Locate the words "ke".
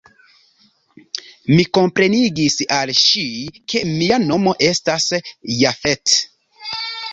3.75-3.83